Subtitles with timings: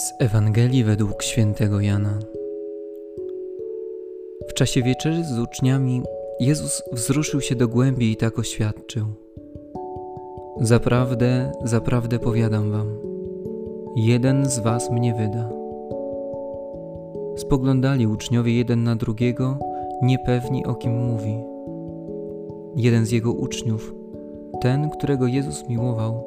[0.00, 2.18] Z Ewangelii według świętego Jana.
[4.48, 6.02] W czasie wieczerzy z uczniami
[6.40, 9.06] Jezus wzruszył się do głębi i tak oświadczył:
[10.60, 12.98] Zaprawdę, zaprawdę powiadam wam,
[13.96, 15.50] jeden z was mnie wyda.
[17.36, 19.58] Spoglądali uczniowie jeden na drugiego,
[20.02, 21.34] niepewni o kim mówi.
[22.76, 23.94] Jeden z jego uczniów,
[24.60, 26.24] ten, którego Jezus miłował,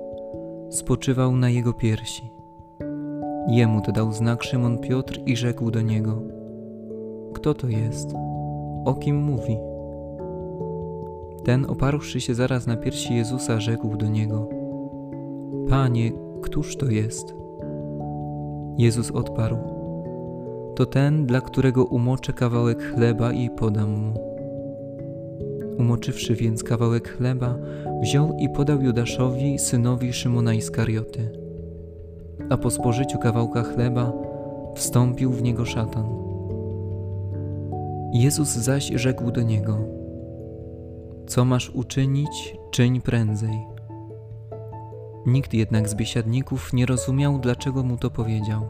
[0.70, 2.33] spoczywał na jego piersi.
[3.48, 6.22] Jemu to dał znak Szymon Piotr i rzekł do niego:
[7.34, 8.14] Kto to jest?
[8.86, 9.58] O kim mówi?
[11.44, 14.50] Ten, oparłszy się zaraz na piersi Jezusa, rzekł do niego:
[15.70, 16.12] Panie,
[16.42, 17.36] któż to jest?
[18.78, 19.58] Jezus odparł:
[20.76, 24.14] To ten, dla którego umoczę kawałek chleba i podam mu.
[25.80, 27.56] Umoczywszy więc kawałek chleba,
[28.02, 31.43] wziął i podał Judaszowi, synowi Szymona Iskarioty
[32.50, 34.12] a po spożyciu kawałka chleba
[34.76, 36.06] wstąpił w niego szatan.
[38.14, 39.78] Jezus zaś rzekł do niego:
[41.28, 43.68] Co masz uczynić, czyń prędzej.
[45.26, 48.68] Nikt jednak z biesiadników nie rozumiał, dlaczego mu to powiedział.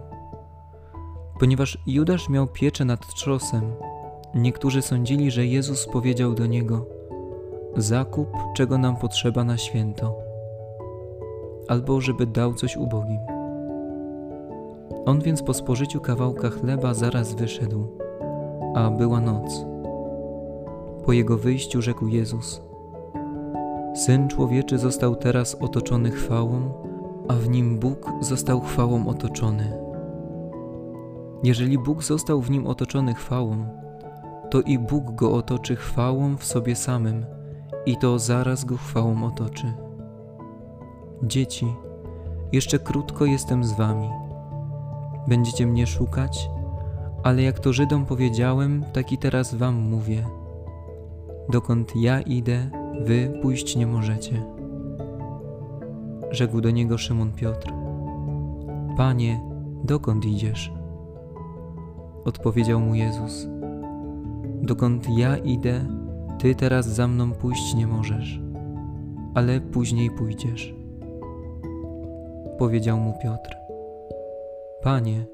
[1.40, 3.62] Ponieważ Judasz miał pieczę nad trzosem,
[4.36, 6.86] niektórzy sądzili, że Jezus powiedział do niego:
[7.78, 10.18] Zakup, czego nam potrzeba na święto,
[11.68, 13.33] albo żeby dał coś ubogim.
[15.06, 17.88] On więc po spożyciu kawałka chleba zaraz wyszedł,
[18.76, 19.66] a była noc.
[21.06, 22.62] Po jego wyjściu rzekł Jezus:
[23.96, 26.72] Syn człowieczy został teraz otoczony chwałą,
[27.28, 29.78] a w nim Bóg został chwałą otoczony.
[31.44, 33.66] Jeżeli Bóg został w nim otoczony chwałą,
[34.50, 37.26] to i Bóg go otoczy chwałą w sobie samym,
[37.86, 39.74] i to zaraz go chwałą otoczy.
[41.24, 41.68] Dzieci,
[42.52, 44.10] jeszcze krótko jestem z wami
[45.28, 46.50] Będziecie mnie szukać,
[47.24, 50.26] ale jak to Żydom powiedziałem, tak i teraz wam mówię.
[51.50, 52.70] Dokąd ja idę,
[53.06, 54.44] wy pójść nie możecie.
[56.32, 57.74] Rzekł do niego Szymon Piotr.
[58.98, 59.42] Panie,
[59.84, 60.74] dokąd idziesz?
[62.26, 63.48] Odpowiedział mu Jezus.
[64.62, 65.86] Dokąd ja idę,
[66.40, 68.42] ty teraz za mną pójść nie możesz,
[69.34, 70.76] ale później pójdziesz.
[72.58, 73.63] Powiedział mu Piotr.
[74.84, 75.26] Panie,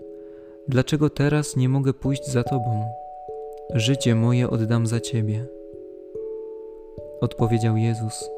[0.68, 2.86] dlaczego teraz nie mogę pójść za Tobą?
[3.74, 5.46] Życie moje oddam za Ciebie.
[7.22, 8.30] Odpowiedział Jezus: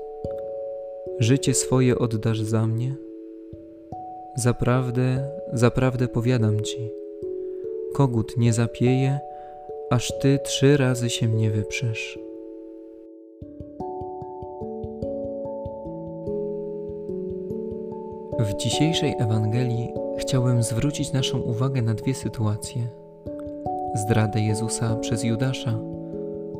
[1.19, 2.95] Życie swoje oddasz za mnie?
[4.35, 6.91] Zaprawdę, zaprawdę powiadam Ci,
[7.93, 9.19] kogut nie zapieje,
[9.89, 12.19] aż Ty trzy razy się mnie wyprzesz.
[18.39, 22.87] W dzisiejszej Ewangelii chciałbym zwrócić naszą uwagę na dwie sytuacje:
[23.95, 25.79] zdradę Jezusa przez Judasza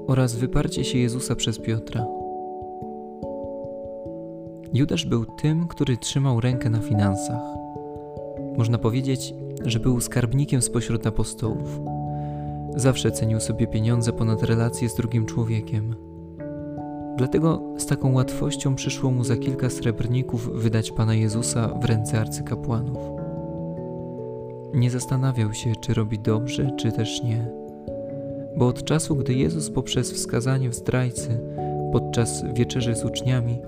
[0.07, 2.05] oraz wyparcie się Jezusa przez Piotra.
[4.73, 7.41] Judasz był tym, który trzymał rękę na finansach.
[8.57, 9.33] Można powiedzieć,
[9.65, 11.79] że był skarbnikiem spośród apostołów.
[12.75, 15.95] Zawsze cenił sobie pieniądze ponad relacje z drugim człowiekiem.
[17.17, 23.20] Dlatego z taką łatwością przyszło mu za kilka srebrników wydać Pana Jezusa w ręce arcykapłanów.
[24.73, 27.51] Nie zastanawiał się, czy robi dobrze, czy też nie.
[28.57, 31.39] Bo od czasu, gdy Jezus poprzez wskazanie w zdrajcy
[31.91, 33.61] podczas wieczerzy z uczniami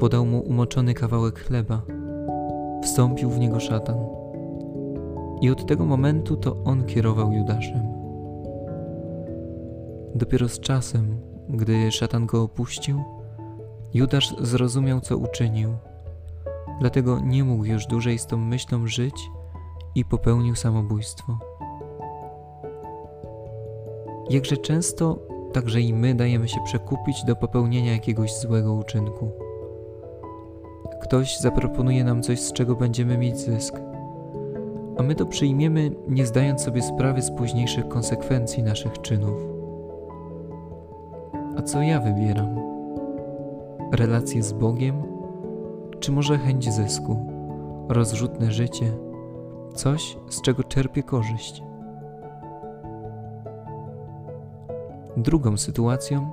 [0.00, 1.82] podał mu umoczony kawałek chleba,
[2.82, 3.96] wstąpił w niego szatan.
[5.40, 7.82] I od tego momentu to on kierował Judaszem.
[10.14, 13.02] Dopiero z czasem, gdy szatan go opuścił,
[13.94, 15.68] Judasz zrozumiał, co uczynił.
[16.80, 19.14] Dlatego nie mógł już dłużej z tą myślą żyć
[19.98, 21.38] i popełnił samobójstwo.
[24.30, 25.18] Jakże często
[25.52, 29.30] także i my dajemy się przekupić do popełnienia jakiegoś złego uczynku.
[31.02, 33.74] Ktoś zaproponuje nam coś, z czego będziemy mieć zysk,
[34.98, 39.46] a my to przyjmiemy, nie zdając sobie sprawy z późniejszych konsekwencji naszych czynów.
[41.56, 42.60] A co ja wybieram?
[43.92, 45.02] Relacje z Bogiem,
[46.00, 47.16] czy może chęć zysku,
[47.88, 49.07] rozrzutne życie?
[49.74, 51.62] Coś, z czego czerpie korzyść.
[55.16, 56.30] Drugą sytuacją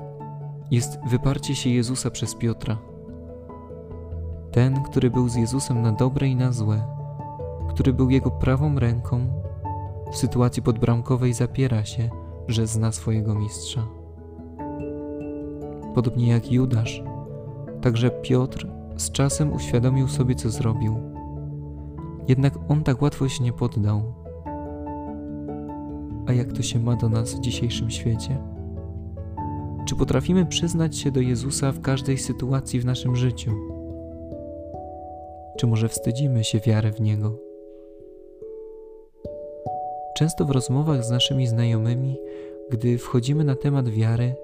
[0.72, 2.78] jest wyparcie się Jezusa przez Piotra.
[4.52, 6.88] Ten, który był z Jezusem na dobre i na złe,
[7.70, 9.28] który był jego prawą ręką,
[10.12, 12.10] w sytuacji podbramkowej zapiera się,
[12.48, 13.88] że zna swojego mistrza.
[15.96, 17.04] Podobnie jak Judasz,
[17.82, 21.15] także Piotr z czasem uświadomił sobie, co zrobił
[22.28, 24.14] Jednak On tak łatwo się nie poddał.
[26.28, 28.38] A jak to się ma do nas w dzisiejszym świecie?
[29.86, 33.52] Czy potrafimy przyznać się do Jezusa w każdej sytuacji w naszym życiu?
[35.58, 37.40] Czy może wstydzimy się wiary w Niego?
[40.18, 42.18] Często w rozmowach z naszymi znajomymi,
[42.70, 44.36] gdy wchodzimy na temat wiary,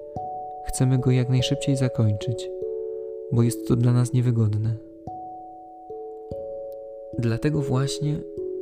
[0.66, 2.48] chcemy go jak najszybciej zakończyć,
[3.32, 4.91] bo jest to dla nas niewygodne.
[7.18, 8.18] Dlatego właśnie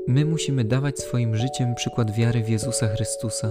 [0.06, 3.48] my musimy dawać swoim życiem przykład wiary w Jezusa Chrystusa.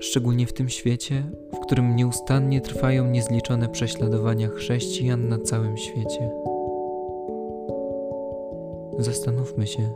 [0.00, 6.30] Szczególnie w tym świecie, w którym nieustannie trwają niezliczone prześladowania chrześcijan na całym świecie.
[8.98, 9.90] Zastanówmy się,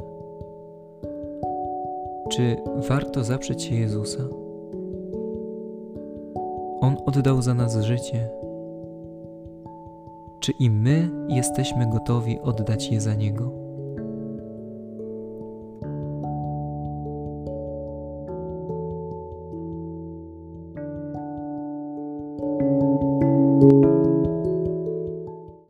[2.30, 2.56] czy
[2.88, 4.22] warto zaprzeć się Jezusa?
[6.80, 8.30] On oddał za nas życie.
[10.40, 13.63] Czy i my jesteśmy gotowi oddać je za Niego?